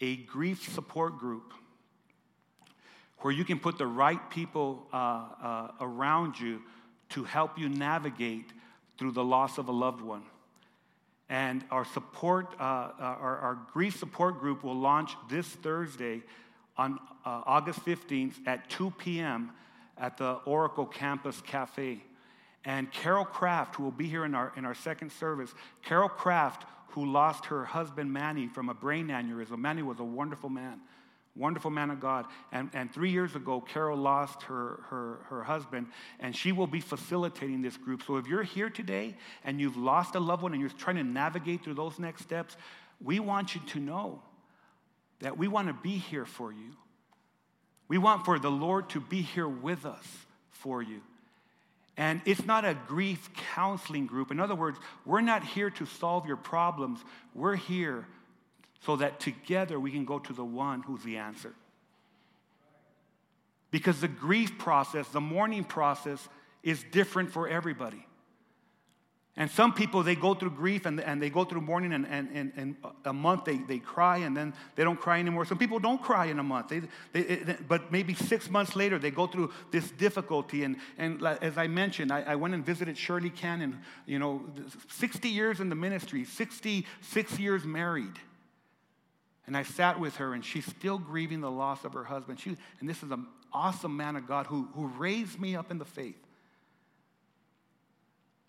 [0.00, 1.54] a grief support group
[3.18, 4.96] where you can put the right people uh,
[5.42, 6.60] uh, around you
[7.10, 8.52] to help you navigate
[8.98, 10.22] through the loss of a loved one.
[11.32, 16.20] And our support, uh, uh, our, our, grief support group will launch this Thursday
[16.76, 19.50] on uh, August 15th at 2 p.m.
[19.96, 22.02] at the Oracle Campus Cafe.
[22.66, 26.66] And Carol Kraft, who will be here in our, in our second service, Carol Kraft,
[26.88, 29.56] who lost her husband Manny from a brain aneurysm.
[29.56, 30.80] Manny was a wonderful man.
[31.34, 32.26] Wonderful man of God.
[32.52, 35.86] And, and three years ago, Carol lost her, her, her husband,
[36.20, 38.02] and she will be facilitating this group.
[38.02, 41.04] So if you're here today and you've lost a loved one and you're trying to
[41.04, 42.56] navigate through those next steps,
[43.02, 44.22] we want you to know
[45.20, 46.76] that we want to be here for you.
[47.88, 50.06] We want for the Lord to be here with us
[50.50, 51.00] for you.
[51.96, 54.30] And it's not a grief counseling group.
[54.30, 57.00] In other words, we're not here to solve your problems.
[57.34, 58.06] We're here
[58.84, 61.54] so that together we can go to the one who's the answer.
[63.70, 66.28] Because the grief process, the mourning process,
[66.62, 68.06] is different for everybody.
[69.34, 72.28] And some people, they go through grief and, and they go through mourning, and, and,
[72.34, 75.46] and, and a month they, they cry and then they don't cry anymore.
[75.46, 79.10] Some people don't cry in a month, they, they, but maybe six months later they
[79.10, 80.64] go through this difficulty.
[80.64, 84.42] And, and as I mentioned, I, I went and visited Shirley Cannon, you know,
[84.90, 88.18] 60 years in the ministry, 66 years married.
[89.46, 92.38] And I sat with her, and she's still grieving the loss of her husband.
[92.38, 95.78] She, and this is an awesome man of God who, who raised me up in
[95.78, 96.22] the faith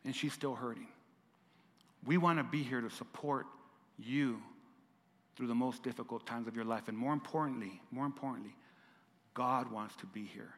[0.06, 0.88] and she's still hurting.
[2.06, 3.46] We want to be here to support
[3.98, 4.42] you
[5.36, 6.88] through the most difficult times of your life.
[6.88, 8.56] And more importantly, more importantly,
[9.34, 10.54] God wants to be here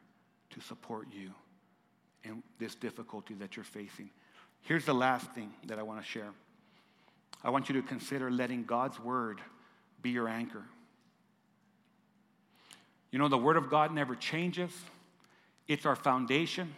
[0.50, 1.30] to support you
[2.24, 4.10] in this difficulty that you're facing.
[4.62, 6.32] Here's the last thing that I want to share.
[7.44, 9.40] I want you to consider letting God's word
[10.02, 10.62] be your anchor.
[13.10, 14.70] You know, the word of God never changes,
[15.68, 16.74] it's our foundation.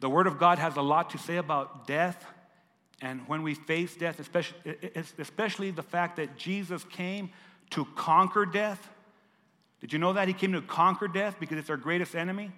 [0.00, 2.24] The Word of God has a lot to say about death.
[3.00, 4.58] And when we face death, especially,
[5.18, 7.30] especially the fact that Jesus came
[7.70, 8.88] to conquer death.
[9.80, 10.26] Did you know that?
[10.26, 12.50] He came to conquer death because it's our greatest enemy.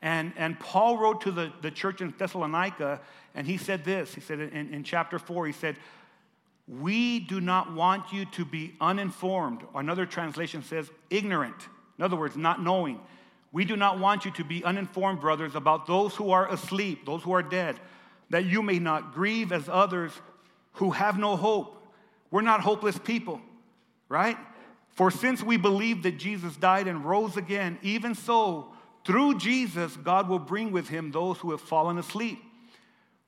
[0.00, 3.00] And, and Paul wrote to the, the church in Thessalonica,
[3.36, 4.14] and he said this.
[4.14, 5.76] He said in, in chapter 4, he said,
[6.68, 9.62] We do not want you to be uninformed.
[9.74, 11.56] Another translation says ignorant.
[11.98, 13.00] In other words, not knowing.
[13.50, 17.22] We do not want you to be uninformed, brothers, about those who are asleep, those
[17.22, 17.78] who are dead,
[18.30, 20.12] that you may not grieve as others
[20.74, 21.78] who have no hope.
[22.30, 23.42] We're not hopeless people,
[24.08, 24.38] right?
[24.92, 28.72] For since we believe that Jesus died and rose again, even so,
[29.04, 32.42] through Jesus, God will bring with him those who have fallen asleep.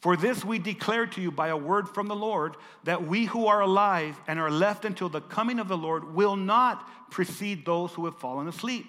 [0.05, 3.47] For this we declare to you by a word from the Lord that we who
[3.47, 7.91] are alive and are left until the coming of the Lord will not precede those
[7.95, 8.85] who have fallen asleep.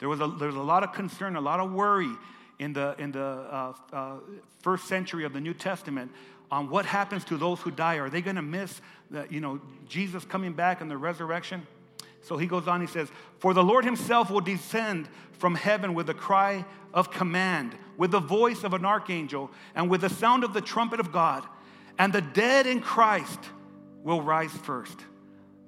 [0.00, 2.10] There was a, there was a lot of concern, a lot of worry
[2.58, 4.16] in the, in the uh, uh,
[4.60, 6.12] first century of the New Testament
[6.50, 7.94] on what happens to those who die.
[7.94, 11.66] Are they going to miss the, you know, Jesus coming back and the resurrection?
[12.22, 16.10] So he goes on, he says, For the Lord himself will descend from heaven with
[16.10, 20.52] a cry of command, with the voice of an archangel, and with the sound of
[20.52, 21.46] the trumpet of God.
[21.98, 23.40] And the dead in Christ
[24.02, 24.98] will rise first.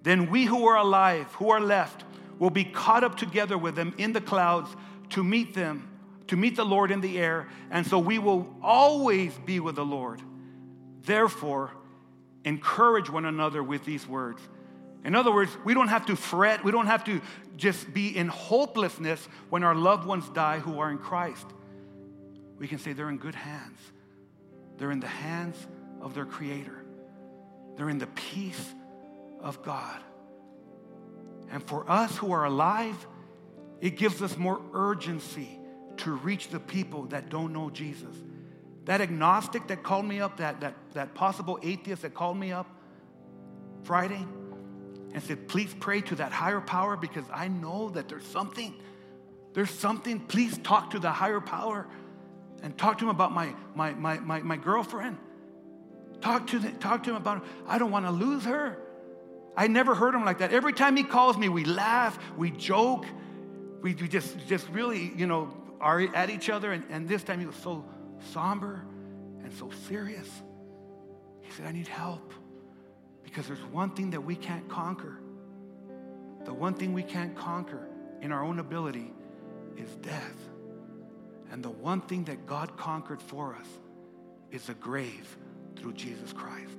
[0.02, 2.04] Then we who are alive, who are left,
[2.38, 4.74] will be caught up together with them in the clouds
[5.10, 5.88] to meet them,
[6.28, 7.48] to meet the Lord in the air.
[7.70, 10.22] And so we will always be with the Lord.
[11.02, 11.72] Therefore,
[12.44, 14.40] encourage one another with these words.
[15.04, 17.20] In other words, we don't have to fret, we don't have to
[17.56, 21.46] just be in hopelessness when our loved ones die who are in Christ.
[22.58, 23.78] We can say they're in good hands.
[24.76, 25.56] They're in the hands
[26.00, 26.84] of their Creator,
[27.76, 28.74] they're in the peace
[29.40, 30.00] of God.
[31.50, 33.06] And for us who are alive,
[33.80, 35.58] it gives us more urgency
[35.98, 38.14] to reach the people that don't know Jesus.
[38.84, 42.66] That agnostic that called me up, that, that, that possible atheist that called me up
[43.82, 44.24] Friday
[45.12, 48.74] and said, please pray to that higher power because I know that there's something.
[49.54, 50.20] There's something.
[50.20, 51.86] Please talk to the higher power
[52.62, 55.18] and talk to him about my, my, my, my, my girlfriend.
[56.20, 58.78] Talk to, the, talk to him about, I don't want to lose her.
[59.56, 60.52] I never heard him like that.
[60.52, 63.06] Every time he calls me, we laugh, we joke,
[63.82, 66.72] we, we just, just really, you know, are at each other.
[66.72, 67.84] And, and this time he was so
[68.32, 68.84] somber
[69.42, 70.28] and so serious.
[71.40, 72.32] He said, I need help
[73.30, 75.16] because there's one thing that we can't conquer.
[76.44, 77.86] The one thing we can't conquer
[78.20, 79.12] in our own ability
[79.76, 80.34] is death.
[81.52, 83.66] And the one thing that God conquered for us
[84.50, 85.36] is the grave
[85.76, 86.76] through Jesus Christ.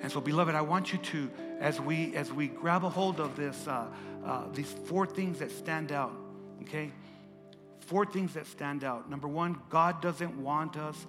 [0.00, 3.36] And so, beloved, I want you to, as we as we grab a hold of
[3.36, 3.86] this, uh,
[4.24, 6.14] uh, these four things that stand out.
[6.62, 6.90] Okay,
[7.80, 9.10] four things that stand out.
[9.10, 11.06] Number one, God doesn't want us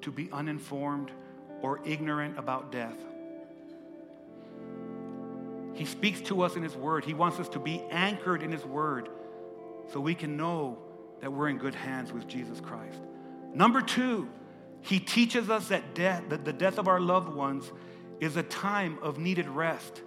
[0.00, 1.12] to be uninformed
[1.60, 2.96] or ignorant about death.
[5.74, 7.04] He speaks to us in His Word.
[7.04, 9.08] He wants us to be anchored in His Word
[9.92, 10.78] so we can know
[11.20, 13.00] that we're in good hands with Jesus Christ.
[13.52, 14.28] Number two,
[14.80, 17.70] He teaches us that death, that the death of our loved ones
[18.20, 20.02] is a time of needed rest.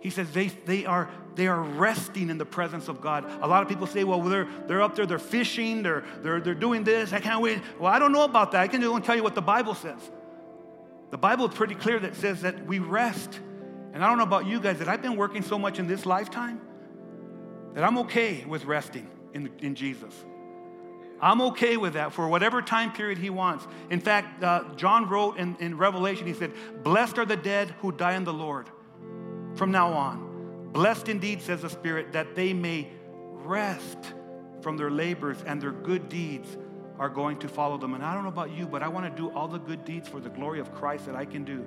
[0.00, 3.24] He says they, they, are, they are resting in the presence of God.
[3.42, 6.54] A lot of people say, well, they're, they're up there, they're fishing, they're, they're, they're
[6.54, 7.60] doing this, I can't wait.
[7.78, 8.60] Well, I don't know about that.
[8.60, 9.98] I can only tell you what the Bible says.
[11.10, 13.40] The Bible is pretty clear that says that we rest.
[13.96, 16.04] And I don't know about you guys, that I've been working so much in this
[16.04, 16.60] lifetime
[17.72, 20.12] that I'm okay with resting in, in Jesus.
[21.18, 23.66] I'm okay with that for whatever time period he wants.
[23.88, 27.90] In fact, uh, John wrote in, in Revelation, he said, Blessed are the dead who
[27.90, 28.68] die in the Lord
[29.54, 30.68] from now on.
[30.74, 32.90] Blessed indeed, says the Spirit, that they may
[33.32, 34.12] rest
[34.60, 36.58] from their labors and their good deeds
[36.98, 37.94] are going to follow them.
[37.94, 40.06] And I don't know about you, but I want to do all the good deeds
[40.06, 41.64] for the glory of Christ that I can do.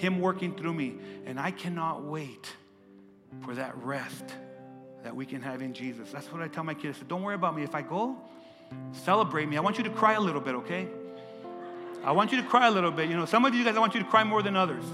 [0.00, 0.96] Him working through me.
[1.26, 2.52] And I cannot wait
[3.42, 4.24] for that rest
[5.02, 6.10] that we can have in Jesus.
[6.10, 6.98] That's what I tell my kids.
[7.08, 7.62] Don't worry about me.
[7.62, 8.16] If I go,
[8.92, 9.56] celebrate me.
[9.56, 10.88] I want you to cry a little bit, okay?
[12.02, 13.08] I want you to cry a little bit.
[13.08, 14.84] You know, some of you guys, I want you to cry more than others.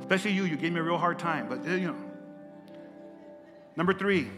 [0.00, 0.44] Especially you.
[0.44, 1.48] You gave me a real hard time.
[1.48, 1.96] But, you know.
[3.76, 4.28] Number three,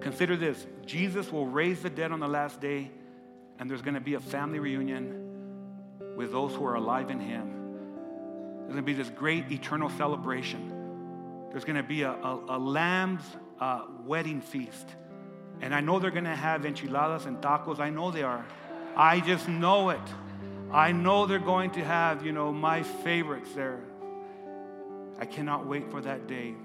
[0.00, 2.90] consider this Jesus will raise the dead on the last day,
[3.58, 7.65] and there's going to be a family reunion with those who are alive in Him.
[8.66, 10.72] There's going to be this great eternal celebration.
[11.52, 13.22] There's going to be a, a, a lamb's
[13.60, 14.88] uh, wedding feast.
[15.60, 17.78] And I know they're going to have enchiladas and tacos.
[17.78, 18.44] I know they are.
[18.96, 20.00] I just know it.
[20.72, 23.78] I know they're going to have, you know, my favorites there.
[25.20, 26.56] I cannot wait for that day.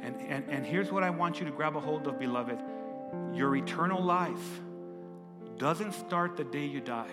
[0.00, 2.60] And, and, and here's what I want you to grab a hold of, beloved.
[3.34, 4.60] Your eternal life
[5.56, 7.10] doesn't start the day you die.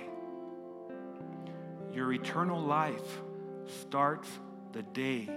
[1.91, 3.21] Your eternal life
[3.67, 4.27] starts
[4.71, 5.29] the day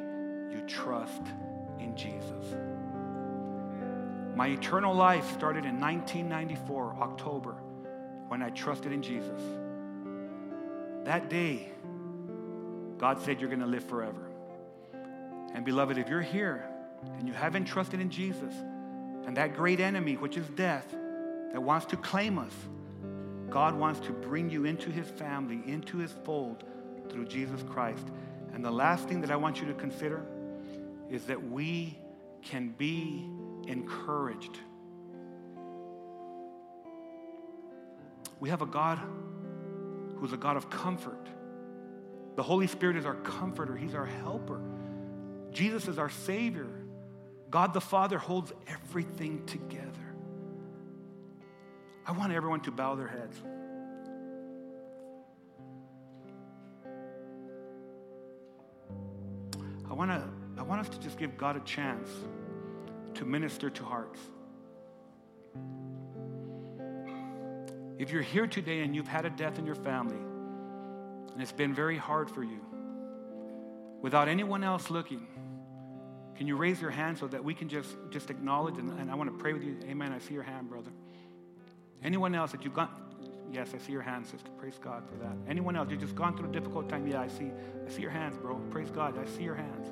[0.51, 1.23] you trust
[1.79, 2.57] in Jesus.
[4.35, 7.57] My eternal life started in 1994, October,
[8.29, 9.41] when I trusted in Jesus.
[11.05, 11.73] That day,
[12.99, 14.31] God said, You're going to live forever.
[15.55, 16.69] And beloved, if you're here
[17.19, 18.55] and you haven't trusted in Jesus,
[19.27, 20.95] and that great enemy, which is death,
[21.53, 22.53] that wants to claim us,
[23.51, 26.65] God wants to bring you into his family, into his fold
[27.11, 28.07] through Jesus Christ.
[28.53, 30.25] And the last thing that I want you to consider
[31.11, 31.99] is that we
[32.43, 33.29] can be
[33.67, 34.59] encouraged.
[38.41, 38.99] We have a God
[40.17, 41.27] who's a God of comfort.
[42.37, 44.61] The Holy Spirit is our comforter, He's our helper.
[45.53, 46.69] Jesus is our Savior.
[47.51, 49.89] God the Father holds everything together.
[52.07, 53.41] I want everyone to bow their heads.
[59.91, 60.23] I want to
[60.59, 62.09] I want us to just give God a chance
[63.15, 64.21] to minister to hearts.
[67.99, 70.17] If you're here today and you've had a death in your family
[71.33, 72.61] and it's been very hard for you,
[74.01, 75.27] without anyone else looking,
[76.37, 79.17] can you raise your hand so that we can just, just acknowledge and, and I
[79.17, 79.77] want to pray with you?
[79.85, 80.13] Amen.
[80.13, 80.93] I see your hand, brother.
[82.03, 82.91] Anyone else that you've gone,
[83.53, 84.51] yes, I see your hand, sister.
[84.59, 85.37] Praise God for that.
[85.49, 87.07] Anyone else, you've just gone through a difficult time.
[87.07, 87.51] Yeah, I see,
[87.87, 88.57] I see your hands, bro.
[88.71, 89.19] Praise God.
[89.19, 89.87] I see your hands.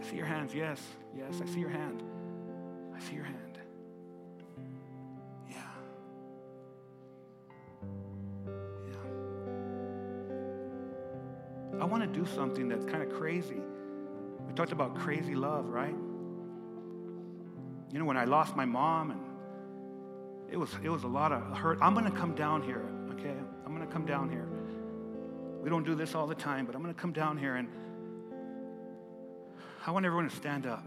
[0.00, 0.54] I see your hands.
[0.54, 0.80] Yes,
[1.16, 2.02] yes, I see your hand.
[2.94, 3.58] I see your hand.
[5.50, 5.56] Yeah.
[8.86, 9.00] Yeah.
[11.80, 13.60] I want to do something that's kind of crazy.
[14.46, 15.96] We talked about crazy love, right?
[17.90, 19.20] You know, when I lost my mom and
[20.54, 21.80] it was it was a lot of hurt.
[21.82, 23.34] I'm gonna come down here, okay?
[23.66, 24.46] I'm gonna come down here.
[25.60, 27.68] We don't do this all the time, but I'm gonna come down here and
[29.84, 30.86] I want everyone to stand up.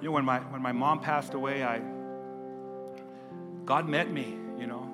[0.00, 1.80] You know, when my, when my mom passed away, I,
[3.64, 4.90] God met me, you know.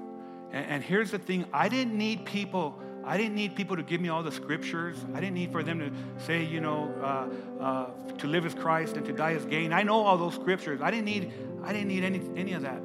[0.53, 2.79] And, and here's the thing I didn't need people.
[3.05, 4.97] I didn't need people to give me all the scriptures.
[5.15, 5.91] I didn't need for them to
[6.25, 9.73] say, you know, uh, uh, to live as Christ and to die as gain.
[9.73, 10.81] I know all those scriptures.
[10.81, 11.33] I didn't need,
[11.65, 12.81] I didn't need any, any of that.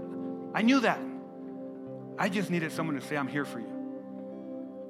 [0.53, 0.99] I knew that.
[2.17, 3.77] I just needed someone to say, I'm here for you.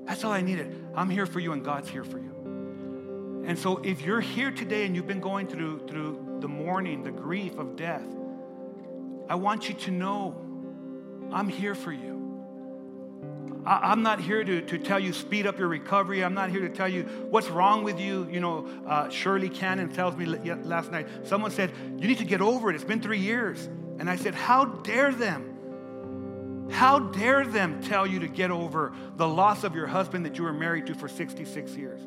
[0.06, 0.88] That's all I needed.
[0.96, 3.44] I'm here for you and God's here for you.
[3.46, 7.12] And so if you're here today and you've been going through, through the mourning, the
[7.12, 8.06] grief of death,
[9.30, 10.36] I want you to know
[11.32, 12.17] I'm here for you.
[13.68, 16.24] I, am not here to, to tell you speed up your recovery.
[16.24, 18.26] I'm not here to tell you what's wrong with you.
[18.32, 22.40] You know, uh, Shirley Cannon tells me last night, someone said, You need to get
[22.40, 22.76] over it.
[22.76, 23.68] It's been three years.
[24.00, 26.70] And I said, How dare them?
[26.72, 30.46] How dare them tell you to get over the loss of your husband that you
[30.46, 32.00] were married to for 66 years?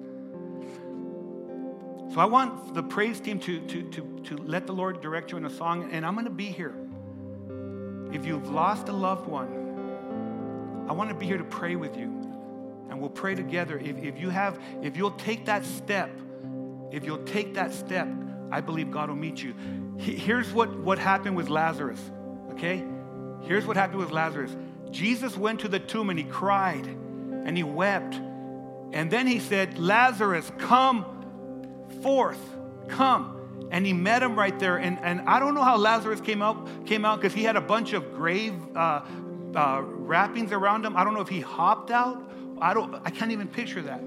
[2.14, 5.36] So I want the praise team to, to, to, to let the Lord direct you
[5.36, 6.74] in a song, and I'm going to be here.
[8.12, 9.59] If you've lost a loved one,
[10.90, 12.06] I want to be here to pray with you.
[12.90, 13.78] And we'll pray together.
[13.78, 16.10] If, if you have, if you'll take that step,
[16.90, 18.08] if you'll take that step,
[18.50, 19.54] I believe God will meet you.
[19.98, 22.00] Here's what, what happened with Lazarus,
[22.50, 22.82] okay?
[23.42, 24.56] Here's what happened with Lazarus
[24.90, 28.16] Jesus went to the tomb and he cried and he wept.
[28.92, 32.40] And then he said, Lazarus, come forth,
[32.88, 33.68] come.
[33.70, 34.78] and he met him right there.
[34.78, 37.60] And, and I don't know how Lazarus came out came out because he had a
[37.60, 39.02] bunch of grave uh,
[39.54, 40.96] uh, wrappings around him.
[40.96, 42.30] I don't know if he hopped out.
[42.60, 42.94] I don't.
[43.04, 44.02] I can't even picture that.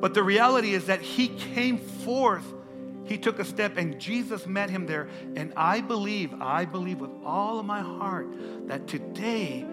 [0.00, 2.44] But the reality is that he came forth.
[3.04, 5.08] He took a step, and Jesus met him there.
[5.36, 8.26] And I believe, I believe with all of my heart
[8.66, 9.64] that today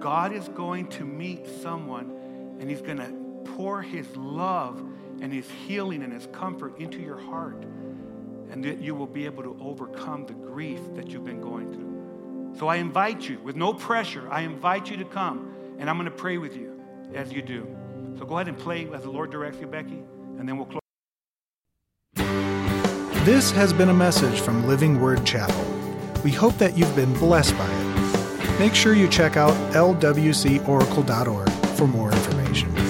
[0.00, 4.78] God is going to meet someone, and He's going to pour His love
[5.20, 7.64] and His healing and His comfort into your heart
[8.50, 11.87] and that you will be able to overcome the grief that you've been going through.
[12.58, 16.10] So I invite you, with no pressure, I invite you to come, and I'm going
[16.10, 16.82] to pray with you
[17.14, 17.64] as you do.
[18.18, 20.02] So go ahead and play as the Lord directs you, Becky,
[20.38, 20.80] and then we'll close.
[23.24, 25.64] This has been a message from Living Word Chapel.
[26.24, 28.58] We hope that you've been blessed by it.
[28.58, 32.87] Make sure you check out lwcoracle.org for more information.